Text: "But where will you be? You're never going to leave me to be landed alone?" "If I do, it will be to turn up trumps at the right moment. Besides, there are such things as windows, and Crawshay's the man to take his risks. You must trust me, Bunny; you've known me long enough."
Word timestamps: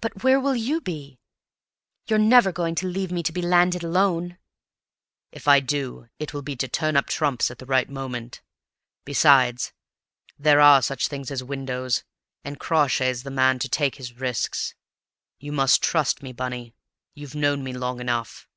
"But 0.00 0.24
where 0.24 0.40
will 0.40 0.56
you 0.56 0.80
be? 0.80 1.20
You're 2.08 2.18
never 2.18 2.50
going 2.50 2.74
to 2.74 2.86
leave 2.88 3.12
me 3.12 3.22
to 3.22 3.30
be 3.30 3.40
landed 3.42 3.84
alone?" 3.84 4.38
"If 5.30 5.46
I 5.46 5.60
do, 5.60 6.08
it 6.18 6.34
will 6.34 6.42
be 6.42 6.56
to 6.56 6.66
turn 6.66 6.96
up 6.96 7.06
trumps 7.06 7.48
at 7.48 7.58
the 7.58 7.64
right 7.64 7.88
moment. 7.88 8.40
Besides, 9.04 9.72
there 10.36 10.58
are 10.60 10.82
such 10.82 11.06
things 11.06 11.30
as 11.30 11.44
windows, 11.44 12.02
and 12.42 12.58
Crawshay's 12.58 13.22
the 13.22 13.30
man 13.30 13.60
to 13.60 13.68
take 13.68 13.94
his 13.94 14.14
risks. 14.14 14.74
You 15.38 15.52
must 15.52 15.80
trust 15.80 16.24
me, 16.24 16.32
Bunny; 16.32 16.74
you've 17.14 17.36
known 17.36 17.62
me 17.62 17.72
long 17.72 18.00
enough." 18.00 18.48